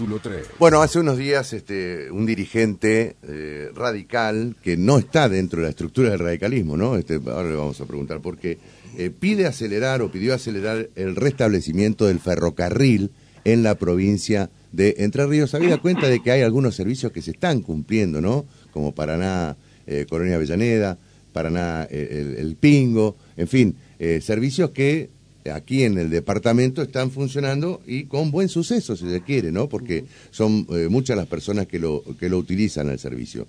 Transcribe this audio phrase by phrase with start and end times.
[0.00, 0.46] Capítulo 3.
[0.58, 5.68] Bueno, hace unos días este, un dirigente eh, radical que no está dentro de la
[5.68, 6.96] estructura del radicalismo, ¿no?
[6.96, 8.56] Este, ahora le vamos a preguntar por qué,
[8.96, 13.10] eh, pide acelerar o pidió acelerar el restablecimiento del ferrocarril
[13.44, 15.54] en la provincia de Entre Ríos.
[15.54, 18.46] Habida cuenta de que hay algunos servicios que se están cumpliendo, ¿no?
[18.70, 20.96] Como Paraná, eh, Colonia Avellaneda,
[21.34, 23.76] Paraná, eh, el, el Pingo, en fin,
[24.22, 25.10] servicios que
[25.52, 29.68] aquí en el departamento están funcionando y con buen suceso, si se quiere, ¿no?
[29.68, 33.46] Porque son eh, muchas las personas que lo, que lo utilizan el servicio.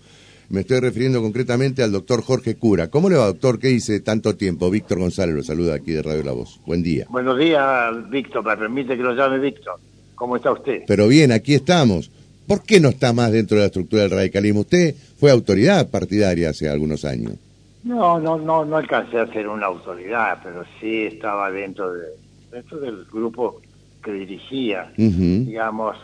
[0.50, 2.90] Me estoy refiriendo concretamente al doctor Jorge Cura.
[2.90, 3.58] ¿Cómo le va, doctor?
[3.58, 4.70] ¿Qué dice tanto tiempo?
[4.70, 6.60] Víctor González lo saluda aquí de Radio La Voz.
[6.66, 7.06] Buen día.
[7.10, 8.44] Buenos días, Víctor.
[8.46, 9.80] Me permite que lo llame Víctor.
[10.16, 10.84] ¿Cómo está usted?
[10.88, 12.12] Pero bien, aquí estamos.
[12.48, 14.60] ¿Por qué no está más dentro de la estructura del radicalismo?
[14.62, 17.36] Usted fue autoridad partidaria hace algunos años.
[17.84, 22.08] No, no, no, no alcancé a ser una autoridad, pero sí estaba dentro de
[22.52, 23.62] dentro del grupo
[24.04, 25.96] que dirigía, digamos,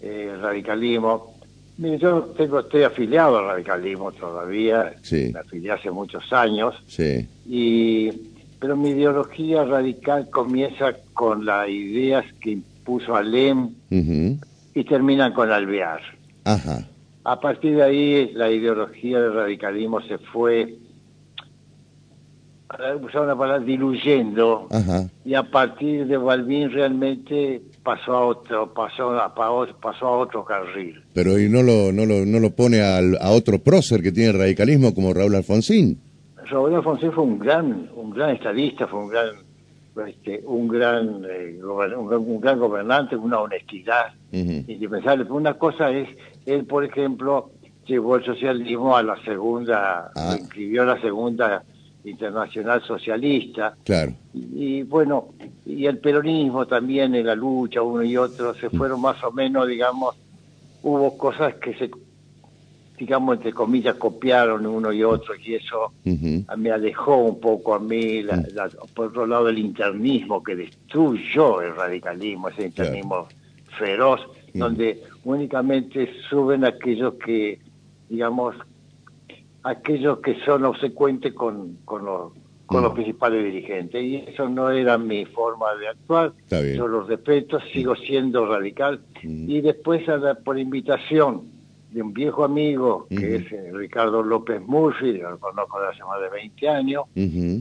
[0.00, 1.34] eh, el radicalismo.
[1.76, 5.30] Mire, yo tengo, estoy afiliado al radicalismo todavía, Sí.
[5.34, 7.28] me afilié hace muchos años, Sí.
[7.46, 8.10] y
[8.58, 16.00] pero mi ideología radical comienza con las ideas que impuso Alem y terminan con Alvear.
[16.44, 16.88] Ajá.
[17.24, 20.74] A partir de ahí, la ideología del radicalismo se fue,
[23.02, 25.08] usar una palabra, diluyendo, Ajá.
[25.24, 30.44] y a partir de Balbín realmente pasó a otro, pasó a, pa- pasó a otro
[30.44, 31.02] carril.
[31.14, 34.30] Pero ¿y no lo, no lo, no lo pone al- a otro prócer que tiene
[34.30, 35.98] el radicalismo como Raúl Alfonsín?
[36.46, 39.26] Raúl Alfonsín fue un gran, un gran estadista, fue un gran,
[40.08, 41.76] este, un gran, eh, un,
[42.08, 44.64] gran- un gran gobernante, una honestidad Ujú.
[44.68, 45.24] indispensable.
[45.24, 46.08] Pero una cosa es,
[46.46, 47.50] él, por ejemplo,
[47.86, 50.36] llevó el socialismo a la segunda, Ah.
[50.38, 51.64] inscribió la segunda
[52.04, 53.76] internacional socialista.
[53.84, 54.12] Claro.
[54.34, 59.00] Y, y, bueno, y el peronismo también en la lucha, uno y otro, se fueron
[59.00, 60.14] más o menos, digamos,
[60.82, 61.90] hubo cosas que se,
[62.98, 65.92] digamos, entre comillas, copiaron uno y otro, y eso
[66.56, 71.60] me alejó un poco a mí, la- la- por otro lado, el internismo que destruyó
[71.62, 73.28] el radicalismo, ese internismo
[73.78, 74.20] feroz,
[74.54, 77.58] donde únicamente suben aquellos que,
[78.08, 78.54] digamos,
[79.64, 82.32] aquellos que son obsecuentes con, con, los,
[82.66, 84.02] con los principales dirigentes.
[84.02, 86.32] Y eso no era mi forma de actuar.
[86.76, 89.00] Yo los respeto, sigo siendo radical.
[89.22, 89.50] Mm.
[89.50, 91.42] Y después, a la- por invitación
[91.90, 96.20] de un viejo amigo, que es eh, Ricardo López Murphy, lo conozco de hace más
[96.22, 97.04] de 20 años,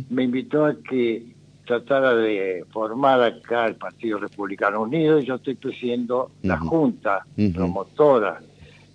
[0.10, 1.26] me invitó a que
[1.66, 5.20] tratara de formar acá el Partido Republicano Unido.
[5.20, 8.42] Y yo estoy presidiendo la junta promotora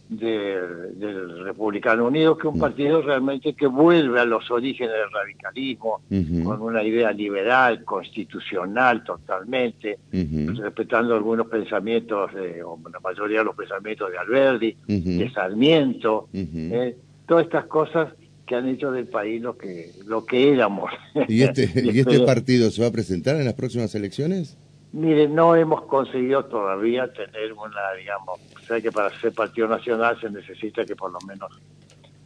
[0.08, 5.10] del, del Republicano Unido, que es un partido realmente que vuelve a los orígenes del
[5.10, 6.00] radicalismo,
[6.44, 13.56] con una idea liberal, constitucional totalmente, respetando algunos pensamientos, de, o la mayoría de los
[13.56, 16.96] pensamientos de Alberti, de Sarmiento, eh,
[17.26, 18.12] todas estas cosas
[18.46, 20.90] que han hecho del país lo que lo que éramos.
[21.28, 24.56] ¿Y este, ¿Y este partido se va a presentar en las próximas elecciones?
[24.92, 30.30] Mire, no hemos conseguido todavía tener una, digamos, sé que para ser partido nacional se
[30.30, 31.50] necesita que por lo menos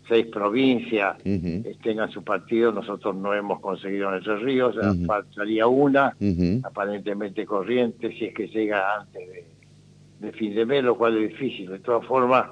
[0.09, 1.17] seis provincias
[1.83, 2.71] tengan su partido.
[2.73, 5.05] Nosotros no hemos conseguido en Entre Ríos, ya Ujú.
[5.07, 6.17] faltaría una,
[6.63, 9.45] aparentemente corriente, si es que llega antes de,
[10.19, 11.71] de fin de mes, lo cual es difícil.
[11.71, 12.47] De todas formas,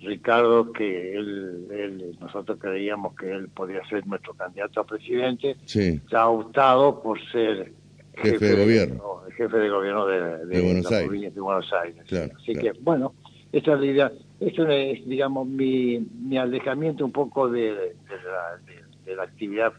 [0.00, 6.00] Ricardo, que él, él- nosotros creíamos que él podía ser nuestro candidato a presidente, Sí.
[6.10, 7.72] ya ha optado por ser
[8.14, 9.09] Jefe de gobierno.
[9.44, 11.06] Jefe de gobierno de, de, De Buenos la Aires.
[11.08, 12.04] provincia de Buenos Aires.
[12.08, 12.72] Claro, Así claro.
[12.74, 13.14] que, bueno,
[13.52, 14.12] esta es la idea.
[14.38, 19.72] Esto es, digamos, mi, mi alejamiento un poco de, de la, actividad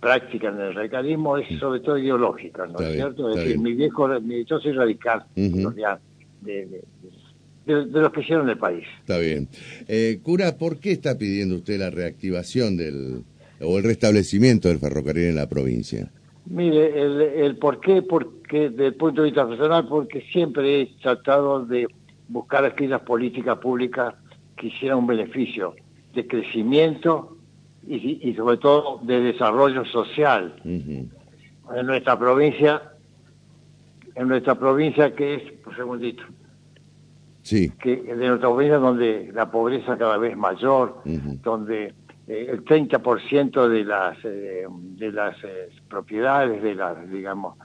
[0.00, 3.28] práctica en el radicalismo, es sobre todo ideológica, ¿no es cierto?
[3.30, 3.62] Es decir, bien.
[3.62, 5.52] mi viejo, mi, yo soy radical, de,
[6.42, 6.66] de-
[7.66, 8.84] de- de los que hicieron el país.
[9.00, 9.48] Está bien.
[9.86, 13.22] Eh, cura, ¿por qué está pidiendo usted la reactivación del
[13.60, 16.10] o el restablecimiento del ferrocarril en la provincia?
[16.46, 18.02] Mire, el, el por qué,
[18.50, 21.86] porque desde el punto de vista personal, porque siempre he tratado de
[22.28, 24.14] buscar aquellas políticas públicas
[24.56, 25.74] que hicieran un beneficio
[26.14, 27.36] de crecimiento
[27.86, 30.54] y, y sobre todo de desarrollo social.
[30.64, 31.10] En
[31.86, 32.82] nuestra provincia,
[34.16, 36.22] en nuestra provincia que es, un segundito,
[37.42, 37.70] Sí.
[37.80, 41.38] que de nuestra provincia donde la pobreza cada vez mayor, Ujú.
[41.42, 41.94] donde
[42.28, 47.56] eh, el 30% de las eh, de las eh, propiedades de las digamos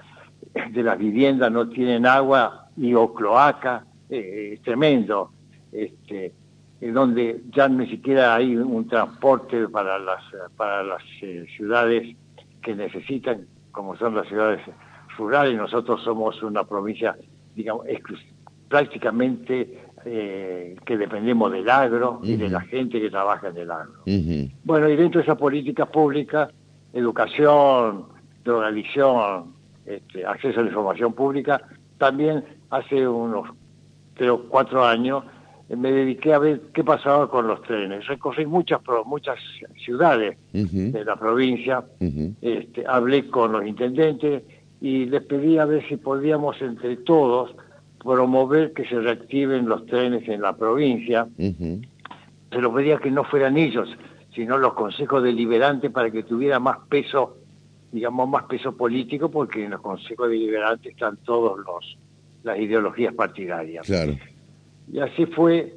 [0.72, 5.31] de las viviendas no tienen agua ni o cloaca, eh, es tremendo.
[5.72, 6.34] Este,
[6.81, 10.22] eh, donde ya ni siquiera hay un transporte para las
[10.56, 12.16] para las eh, ciudades
[12.62, 14.62] que necesitan, como son las ciudades
[15.18, 15.57] rurales.
[15.57, 17.16] Nosotros somos una provincia,
[17.56, 17.88] digamos,
[18.68, 24.04] prácticamente eh, que dependemos del agro y de la gente que trabaja en el agro.
[24.63, 26.50] Bueno, y dentro de esa política pública,
[26.94, 28.06] educación,
[28.44, 29.55] drogadicción,
[29.86, 31.62] este, acceso a la información pública,
[31.98, 33.50] también hace unos
[34.16, 35.24] tres o cuatro años
[35.70, 38.08] eh, me dediqué a ver qué pasaba con los trenes.
[38.08, 39.38] Recorrí muchas muchas
[39.84, 41.84] ciudades de la provincia,
[42.42, 44.44] este, hablé con los intendentes
[44.82, 47.56] y les pedí a ver si podíamos entre todos
[48.04, 51.28] promover que se reactiven los trenes en la provincia.
[51.38, 53.90] Se lo pedía que no fueran ellos,
[54.36, 57.38] sino los consejos deliberantes para que tuviera más peso,
[57.95, 61.97] digamos, más peso político, porque en los consejos deliberantes están todos los
[62.44, 63.88] las ideologías partidarias.
[64.92, 65.74] Y así fue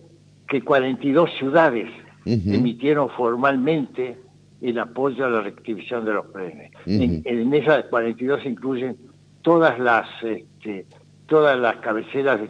[0.47, 1.89] que 42 ciudades
[2.27, 4.19] emitieron formalmente
[4.61, 6.73] el apoyo a la reactivación de los trenes.
[6.85, 8.97] en, esas 42 se incluyen
[9.41, 10.85] todas las este,
[11.27, 12.41] todas las cabeceras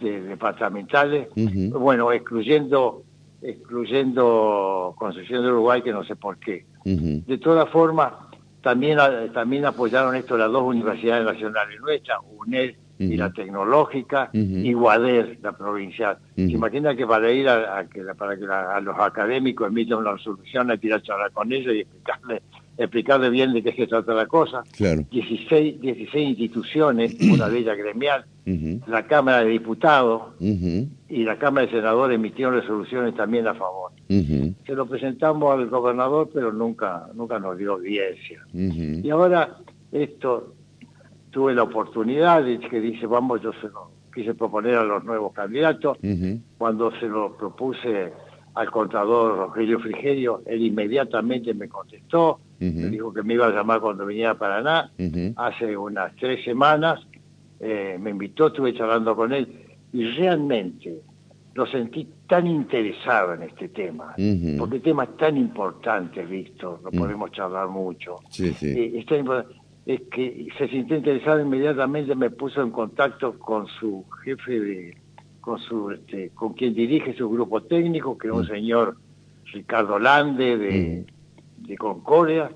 [0.00, 1.28] departamentales,
[1.70, 3.04] bueno, excluyendo
[3.40, 6.64] excluyendo Concepción de Uruguay, que no sé por qué.
[6.84, 8.12] De todas formas,
[8.62, 8.98] también,
[9.32, 15.52] también apoyaron esto las dos universidades nacionales nuestras, UNED y la tecnológica, y Guader, la
[15.52, 16.18] provincial.
[16.36, 20.70] ¿Se imagina que para ir a, que, para que a los académicos emitan una resolución,
[20.70, 22.42] a tirar charlar con ellos y explicarle,
[22.84, 24.62] explicarle bien de qué se trata la cosa?
[24.76, 25.04] Claro.
[25.10, 28.24] 16, 16 instituciones, una de ellas gremial,
[28.86, 33.92] la Cámara de Diputados y la Cámara de Senadores emitieron resoluciones también a favor.
[34.08, 38.44] Se lo presentamos al gobernador, pero nunca, nunca nos dio audiencia.
[38.52, 39.56] Y ahora
[39.92, 40.54] esto
[41.30, 45.32] tuve la oportunidad de que dice, vamos, yo se lo quise proponer a los nuevos
[45.32, 45.98] candidatos.
[46.58, 48.12] Cuando se lo propuse
[48.54, 53.80] al contador Rogelio Frigerio, él inmediatamente me contestó, me dijo que me iba a llamar
[53.80, 54.90] cuando viniera a Paraná.
[55.36, 57.00] Hace unas tres semanas
[57.60, 59.48] eh, me invitó, estuve charlando con él
[59.92, 61.00] y realmente
[61.54, 64.14] lo sentí tan interesado en este tema,
[64.58, 68.20] porque el tema es tan importante, Víctor, lo podemos charlar mucho.
[68.30, 68.68] Sí, sí.
[68.68, 69.04] Eh,
[69.84, 74.96] es que se sintió interesado inmediatamente me puso en contacto con su jefe de
[75.42, 78.48] con su este, con quien dirige su grupo técnico que es un mm.
[78.48, 78.96] señor
[79.52, 81.66] Ricardo Lande de, mm.
[81.66, 82.50] de Concordia.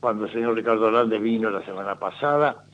[0.00, 2.64] Cuando el señor Ricardo Lande vino la semana pasada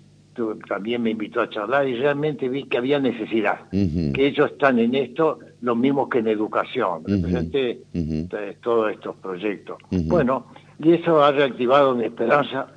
[0.68, 4.94] también me invitó a charlar y realmente vi que había necesidad que ellos están en
[4.94, 7.80] esto lo mismo que en educación representé
[8.62, 9.78] todos estos proyectos.
[9.90, 10.46] Bueno
[10.78, 12.68] y eso ha reactivado mi esperanza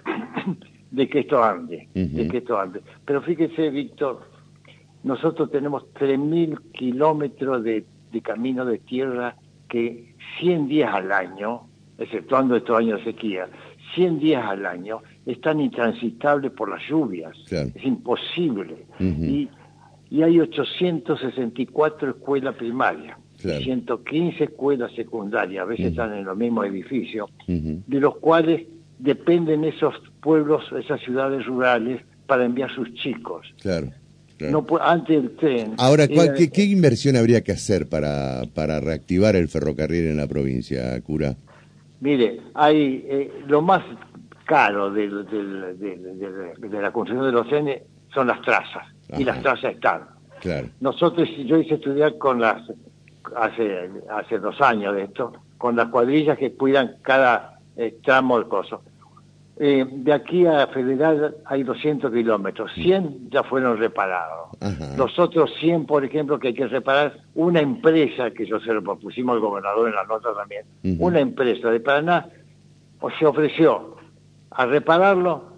[0.92, 2.82] de que esto ande, de que esto ande.
[3.06, 4.22] Pero fíjese, Víctor,
[5.04, 9.36] nosotros tenemos 3.000 kilómetros de, de camino de tierra
[9.68, 11.68] que 100 días al año,
[11.98, 13.48] exceptuando estos años de sequía,
[13.96, 17.36] 100 días al año están intransitables por las lluvias.
[17.50, 18.86] Es imposible.
[19.00, 19.50] y,
[20.10, 23.18] y hay 864 escuelas primarias.
[23.38, 28.68] 115 escuelas secundarias, a veces están en los mismos edificios, de los cuales
[28.98, 33.48] dependen esos pueblos, esas ciudades rurales para enviar sus chicos.
[33.62, 33.88] Claro.
[34.39, 35.74] No, antes del tren.
[35.77, 41.36] Ahora, qué, inversión habría que hacer para, para reactivar el ferrocarril en la provincia, Cura?
[42.00, 43.83] Mire, hay eh, lo más
[44.45, 45.07] caro de,
[46.71, 47.83] la construcción de los trenes
[48.13, 48.88] son las trazas,
[49.18, 50.06] y las trazas están.
[50.39, 50.69] Claro.
[50.80, 52.63] Nosotros, yo hice estudiar con las,
[53.36, 58.48] hace, hace dos años de esto, con las cuadrillas que cuidan cada eh, tramo del
[58.48, 58.81] coso.
[59.62, 64.58] Eh, de aquí a Federal hay 200 kilómetros, 100 ya fueron reparados.
[64.98, 68.82] Los otros 100, por ejemplo, que hay que reparar, una empresa, que yo se lo
[68.82, 70.66] propusimos al gobernador en la nota también,
[71.00, 72.30] una empresa de Paraná
[73.20, 73.98] se ofreció
[74.51, 75.54] a repararlo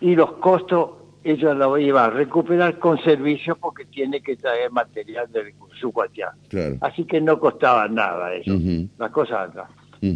[0.00, 0.90] y los costos
[1.22, 6.76] ella lo iba a recuperar con servicios porque tiene que traer material de su Claro.
[6.80, 8.58] Así que no costaba nada eso,
[8.98, 9.50] las cosas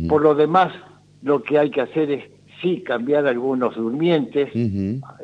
[0.09, 0.73] Por lo demás,
[1.23, 2.25] lo que hay que hacer es
[2.63, 4.51] sí cambiar algunos durmientes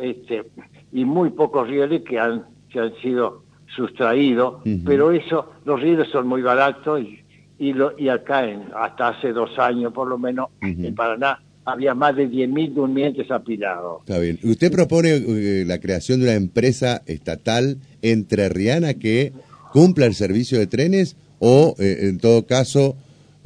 [0.01, 0.45] este,
[0.93, 6.27] y muy pocos rieles que han, que han sido sustraídos, pero eso, los rieles son
[6.27, 7.21] muy baratos y,
[7.59, 11.95] y, lo, y acá en, hasta hace dos años por lo menos en Paraná había
[11.95, 14.01] más de 10.000 durmientes apilados.
[14.01, 14.39] Está bien.
[14.43, 19.33] ¿Usted propone eh, la creación de una empresa estatal entrerriana que
[19.73, 22.97] cumpla el servicio de trenes o, eh, en todo caso,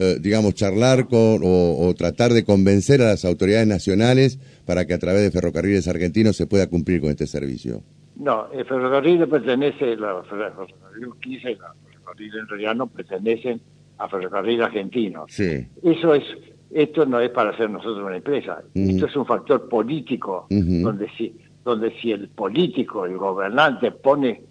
[0.02, 4.98] eh, digamos, charlar con o, tratar de convencer a las autoridades nacionales para que a
[4.98, 7.82] través de ferrocarriles argentinos se pueda cumplir con este servicio?
[8.16, 12.32] No, el ferrocarril pertenece, la ferrocarril 15 la ferrocarril
[12.80, 13.60] en pertenecen
[13.98, 15.26] a ferrocarril argentino.
[15.28, 15.68] Sí.
[15.84, 16.24] Eso es,
[16.72, 21.32] esto no es para hacer nosotros una empresa, esto es un factor político, donde si,
[21.64, 24.42] donde si el político, el gobernante pone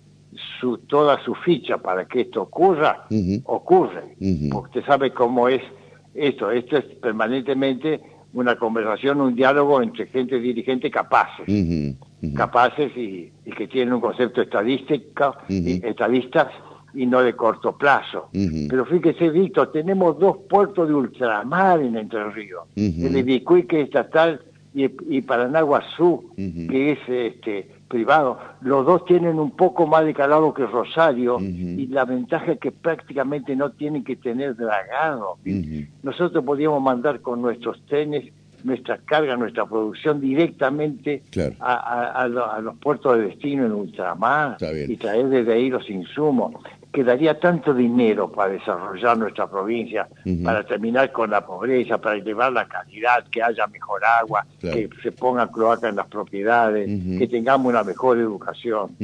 [0.60, 3.06] su, toda su ficha para que esto ocurra,
[3.46, 4.16] ocurre.
[4.52, 5.62] Porque usted sabe cómo es
[6.14, 6.52] esto.
[6.52, 8.02] Esto es permanentemente
[8.34, 11.46] una conversación, un diálogo entre gente dirigente capaces.
[12.36, 16.48] Capaces y, que tienen un concepto estadístico, y, estadistas
[16.94, 18.30] y no de corto plazo.
[18.70, 22.64] Pero fíjese, Víctor, tenemos dos puertos de ultramar en Entre Ríos.
[22.76, 24.42] El Ibicuí, que es estatal,
[24.74, 28.40] y, y Paranaguazú, que es este privado.
[28.62, 32.72] Los dos tienen un poco más de calado que Rosario y la ventaja es que
[32.72, 35.38] prácticamente no tienen que tener dragado.
[36.02, 38.32] Nosotros podíamos mandar con nuestros trenes
[38.64, 41.24] nuestra carga, nuestra producción directamente
[41.60, 42.28] a,
[42.62, 44.58] los puertos de destino en ultramar
[44.88, 46.54] y traer desde ahí los insumos
[46.92, 50.08] quedaría tanto dinero para desarrollar nuestra provincia,
[50.44, 55.12] para terminar con la pobreza, para elevar la calidad, que haya mejor agua, que se
[55.12, 58.96] ponga cloaca en las propiedades, que tengamos una mejor educación.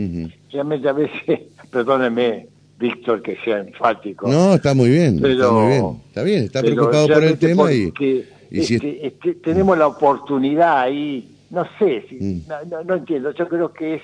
[0.51, 1.41] Realmente a veces,
[1.72, 4.27] perdóneme, Víctor, que sea enfático.
[4.27, 6.01] No, está muy bien, está muy bien.
[6.08, 7.94] Está bien, está preocupado por el tema y,
[8.51, 12.44] este, este, tenemos la oportunidad ahí, no sé, si,
[12.86, 14.01] no entiendo, yo creo que es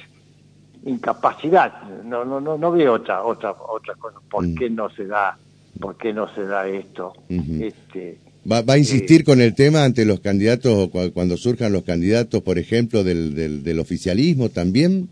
[0.86, 1.84] incapacidad.
[2.04, 4.20] No, no, no, no veo otra, otra, otra cosa.
[4.30, 4.56] ¿Por mm.
[4.56, 5.38] qué no se da,
[5.80, 7.14] por qué no se da esto?
[7.30, 11.84] este, ¿Va, ¿Va, a insistir eh, con el tema ante los candidatos, cuando surjan los
[11.84, 15.10] candidatos, por ejemplo, del, del, del oficialismo también?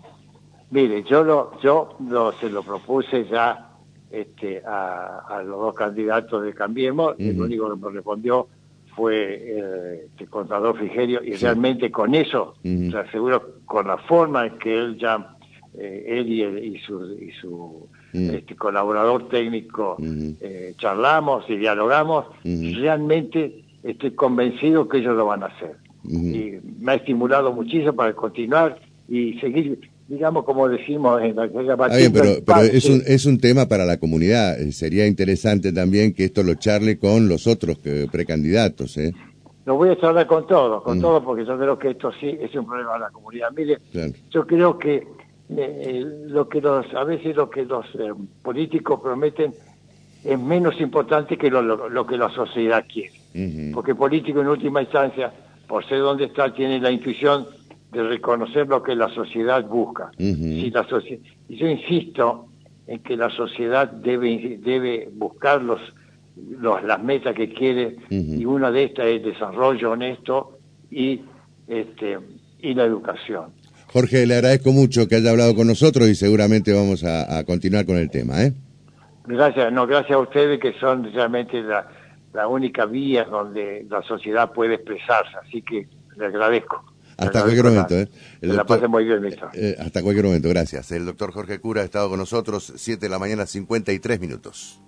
[0.72, 3.70] Mire, yo lo, yo lo, se lo propuse ya
[4.12, 8.48] este, a, a los dos candidatos de Cambiemos, el único que me respondió
[8.96, 14.58] fue eh, el contador Frigerio, y realmente con eso, uh aseguro, con la forma en
[14.60, 15.38] que él ya
[15.78, 18.30] eh, él y, su, y su mm.
[18.32, 20.32] este, colaborador técnico mm.
[20.42, 22.76] eh, charlamos y dialogamos, mm.
[22.76, 25.76] realmente estoy convencido que ellos lo van a hacer.
[26.04, 32.10] Y me ha estimulado muchísimo para continuar y seguir, digamos, como decimos en aquella batalla.
[32.12, 34.60] pero, pero es, un, es un tema para la comunidad.
[34.60, 37.78] Eh, sería interesante también que esto lo charle con los otros
[38.12, 38.98] precandidatos.
[38.98, 39.14] ¿eh?
[39.66, 42.54] Lo voy a charlar con todos, con todos, porque yo creo que esto sí es
[42.56, 43.50] un problema de la comunidad.
[43.56, 43.78] Mire,
[44.32, 45.06] yo creo que
[45.58, 49.54] eh, lo que los, a veces lo que los eh, políticos prometen
[50.24, 53.14] es menos importante que lo, que la sociedad quiere.
[53.74, 55.34] Porque el político en última instancia,
[55.68, 57.48] por ser donde está, tiene la intuición
[57.92, 60.12] de reconocer lo que la sociedad busca.
[60.18, 60.88] si la
[61.50, 62.48] y yo insisto
[62.88, 65.82] en que la sociedad debe, debe buscar los,
[66.36, 71.22] los, las metas que quiere y una de estas es desarrollo honesto y,
[71.68, 72.20] este,
[72.60, 73.52] y la educación.
[73.94, 77.98] Jorge, le agradezco mucho que haya hablado con nosotros y seguramente vamos a, continuar con
[77.98, 78.44] el tema.
[78.44, 78.54] ¿eh?
[79.26, 84.76] Gracias, no, gracias a ustedes que son realmente la, única vía donde la sociedad puede
[84.76, 86.84] expresarse, así que le agradezco.
[87.18, 87.96] Hasta cualquier momento.
[87.96, 88.08] ¿eh?
[88.42, 90.92] la pase muy bien, eh, eh, hasta cualquier momento, gracias.
[90.92, 94.82] El doctor Jorge Cura ha estado con nosotros, 7 de la mañana, 53 minutos.